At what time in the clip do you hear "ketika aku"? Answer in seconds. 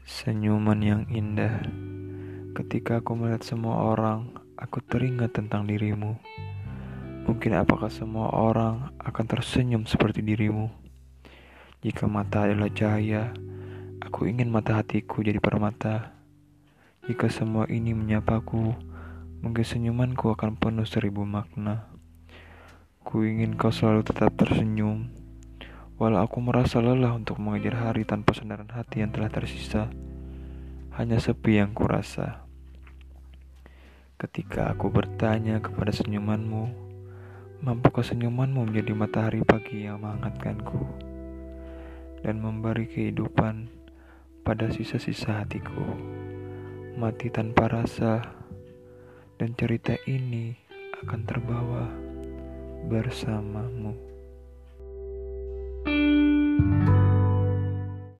2.56-3.20, 34.16-34.88